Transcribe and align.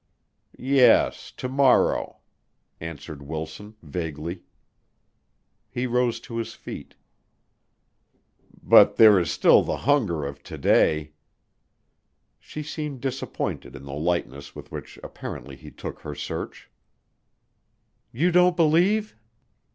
"Yes, 0.57 1.31
to 1.37 1.47
morrow," 1.47 2.17
answered 2.79 3.21
Wilson, 3.21 3.75
vaguely. 3.83 4.41
He 5.69 5.85
rose 5.85 6.19
to 6.21 6.37
his 6.37 6.55
feet. 6.55 6.95
"But 8.63 8.95
there 8.95 9.19
is 9.19 9.29
still 9.29 9.61
the 9.61 9.77
hunger 9.85 10.25
of 10.25 10.41
to 10.41 10.57
day." 10.57 11.11
She 12.39 12.63
seemed 12.63 12.99
disappointed 12.99 13.75
in 13.75 13.83
the 13.83 13.93
lightness 13.93 14.55
with 14.55 14.71
which 14.71 14.97
apparently 15.03 15.55
he 15.55 15.69
took 15.69 15.99
her 15.99 16.15
search. 16.15 16.71
"You 18.11 18.31
don't 18.31 18.55
believe?" 18.55 19.15